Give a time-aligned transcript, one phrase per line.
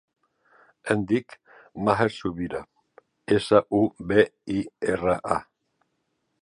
[0.93, 1.35] Em dic
[1.89, 2.63] Maher Subira:
[3.37, 4.27] essa, u, be,
[4.57, 4.61] i,
[4.95, 5.41] erra, a.